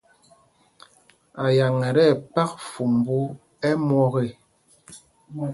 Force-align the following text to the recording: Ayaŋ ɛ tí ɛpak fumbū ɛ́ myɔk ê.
Ayaŋ 1.45 1.73
ɛ 1.87 1.89
tí 1.95 2.03
ɛpak 2.13 2.49
fumbū 2.71 3.17
ɛ́ 3.69 3.73
myɔk 3.85 4.15
ê. 4.25 4.27